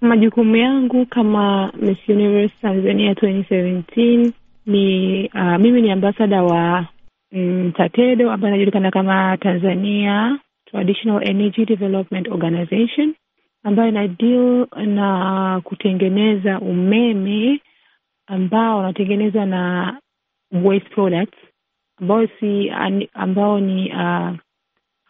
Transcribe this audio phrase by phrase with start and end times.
[0.00, 4.32] Majukumu yangu kama Miss Universe Tanzania 2017
[4.66, 6.86] ni uh, mimi ni ambasada wa
[7.32, 10.38] mm, TATEDO ambayo inajulikana kama Tanzania
[10.70, 13.14] Traditional Energy Development Organization
[13.64, 17.60] ambayo ina deal na kutengeneza umeme
[18.26, 19.94] ambao unatengenezwa na
[20.52, 21.38] waste products
[22.00, 22.70] ambao si
[23.14, 24.30] ambao ni uh,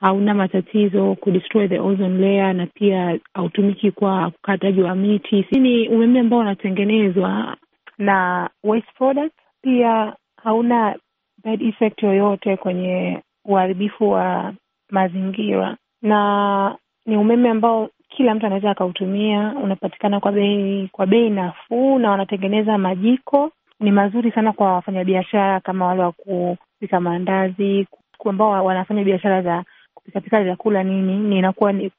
[0.00, 5.46] hauna matatizo kudestroy the ozone layer na pia hautumiki kwa ukataji wa miti.
[5.50, 7.56] Ni umeme ambao unatengenezwa
[7.98, 10.96] na waste product, pia hauna
[11.44, 14.52] bad effect yoyote kwenye uharibifu wa
[14.90, 19.54] mazingira, na ni umeme ambao kila mtu anaweza akautumia.
[19.62, 25.86] Unapatikana kwa bei kwa bei nafuu, na wanatengeneza majiko ni mazuri sana kwa wafanyabiashara kama
[25.86, 27.86] wale wa kupika maandazi,
[28.24, 29.64] ambao wanafanya biashara za
[30.08, 31.92] kupikapika vyakula nini, ni inakuwa ni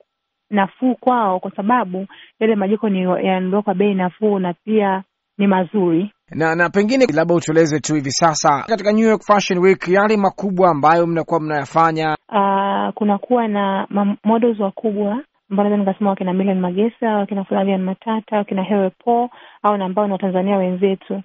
[0.49, 2.08] nafuu kwao, kwa sababu
[2.40, 5.04] yale majiko ni yananunuliwa kwa bei nafuu na pia
[5.38, 6.12] ni mazuri.
[6.32, 10.70] Na na pengine labda utueleze tu hivi sasa katika New York Fashion Week yale makubwa
[10.71, 12.18] ambayo mnakuwa mnayafanya.
[12.29, 13.88] Uh, kunakuwa na
[14.23, 19.29] models wakubwa ambao naweza nikasema wakina Milan Magesa, wakina Flavian Matata, wakina Hewe Paul
[19.63, 21.21] au na ambao ni Watanzania wenzetu,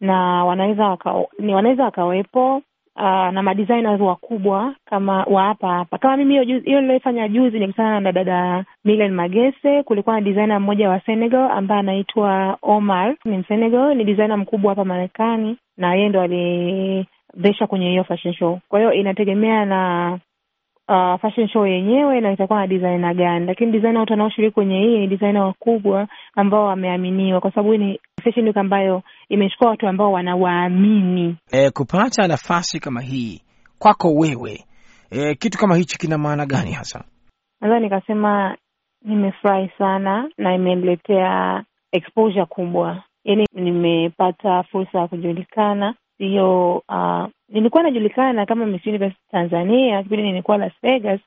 [0.00, 2.62] na wanaweza waka, ni wanaweza wakawepo
[2.96, 6.44] uh, na madesigners wakubwa kama wa hapa hapa kama mimi.
[6.64, 9.82] Hiyo niliyofanya juzi nikutana na dada Milen Magese.
[9.82, 14.84] Kulikuwa na designer mmoja wa Senegal ambaye anaitwa Omar, ni Msenegal, ni designer mkubwa hapa
[14.84, 18.58] Marekani, na yeye ndo alivesha kwenye hiyo fashion show.
[18.68, 20.12] Kwa hiyo inategemea na
[20.88, 24.98] uh, fashion show yenyewe na itakuwa na designer gani, lakini designer wote wanaoshiriki kwenye hii
[24.98, 31.36] ni designer wakubwa ambao wameaminiwa, kwa sababu ni fashion week ambayo imechukua watu ambao wanawaamini.
[31.52, 33.42] E, kupata nafasi kama hii
[33.78, 34.64] kwako wewe,
[35.10, 37.04] e, kitu kama hichi kina maana gani hasa?
[37.60, 38.56] Naweza nikasema
[39.04, 48.46] nimefurahi sana na imeniletea exposure kubwa, yaani nimepata fursa ya kujulikana hiyo uh, nilikuwa najulikana
[48.46, 51.20] kama Miss Universe Tanzania kipindi nilikuwa Las Vegas,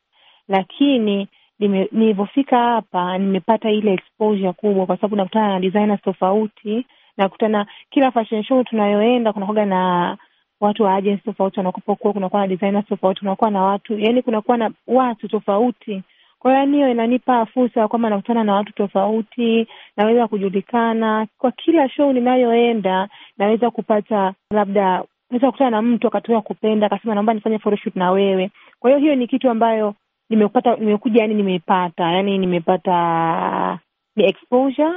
[0.47, 1.27] lakini
[1.59, 6.85] nilivyofika hapa nimepata ile exposure kubwa, kwa sababu nakutana na designers tofauti,
[7.17, 10.17] nakutana kila fashion show tunayoenda kunakuwa na
[10.59, 14.71] watu wa agency tofauti wanakupokuwa, kunakuwa na designers tofauti, kunakuwa na watu yani, kunakuwa na
[14.87, 16.03] watu tofauti.
[16.39, 22.13] Kwa hiyo hiyo inanipa fursa kwamba nakutana na watu tofauti, naweza kujulikana kwa kila show
[22.13, 28.11] ninayoenda, naweza kupata labda, naweza kukutana na mtu akatoka kupenda akasema naomba nifanye photoshoot na
[28.11, 28.51] wewe.
[28.79, 29.93] Kwa hiyo hiyo ni kitu ambayo
[30.29, 33.79] nimepata, nimekuja yani nimepata yani nimepata
[34.16, 34.94] ni exposure,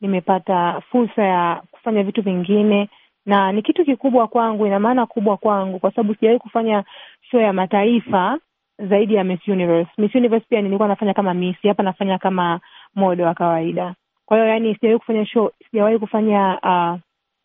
[0.00, 2.88] nimepata fursa ya kufanya vitu vingine,
[3.26, 6.84] na ni kitu kikubwa kwangu, ina maana kubwa kwangu kwa sababu sijawahi kufanya
[7.30, 8.38] show ya mataifa
[8.78, 9.90] zaidi ya Miss Universe.
[9.98, 12.60] Miss Universe pia nilikuwa nafanya kama Miss, hapa nafanya kama
[12.94, 13.94] modo wa kawaida.
[14.26, 17.00] Kwa hiyo yani sijawahi kufanya show, sijawahi kufanya uh,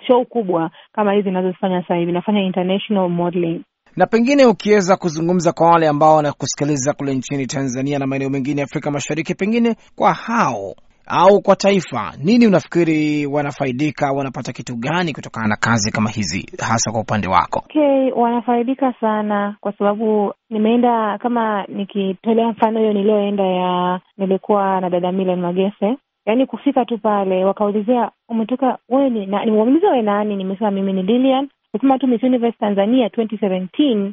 [0.08, 2.12] show kubwa kama hizi ninazozifanya sasa hivi.
[2.12, 3.62] Nafanya international modeling.
[4.00, 8.66] Na pengine ukiweza kuzungumza kwa wale ambao wanakusikiliza kule nchini Tanzania na maeneo mengine ya
[8.66, 10.74] Afrika Mashariki, pengine kwa hao
[11.08, 16.92] au kwa taifa, nini unafikiri wanafaidika, wanapata kitu gani kutokana na kazi kama hizi, hasa
[16.92, 17.60] kwa upande wako?
[17.66, 25.12] Okay, wanafaidika sana kwa sababu nimeenda, kama nikitolea mfano hiyo niliyoenda ya, nilikuwa na dada
[25.12, 30.72] Milan Magese, yaani kufika tu pale wakaulizia umetoka wewe ni na, nimeuliza wewe nani, nimesema
[30.72, 34.12] mimi ni Lilian, nasema tu Miss Universe Tanzania 2017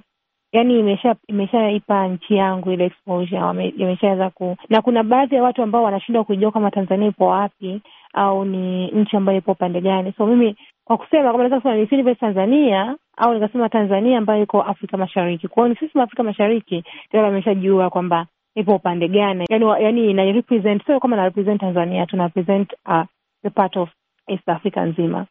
[0.53, 5.83] yani imesha imeshaipa nchi yangu ile exposure, imeshaweza ku na kuna baadhi ya watu ambao
[5.83, 7.81] wanashindwa kujua kama Tanzania ipo wapi
[8.15, 10.13] au ni nchi ambayo ipo upande gani.
[10.19, 14.63] So mimi kwa kusema kama naweza kusema Miss Universe Tanzania au nikasema Tanzania ambayo iko
[14.63, 20.11] Afrika Mashariki, kwa ni sisi Afrika Mashariki tayari wameshajua kwamba ipo upande gani, yani yani
[20.11, 23.03] ina represent, sio kama na represent Tanzania, tuna represent uh,
[23.43, 23.89] the part of
[24.29, 25.27] East Africa nzima.